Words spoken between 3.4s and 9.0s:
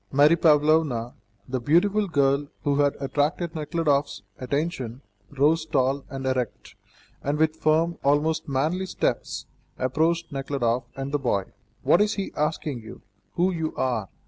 Nekhludoff's attention, rose tall and erect, and with firm, almost manly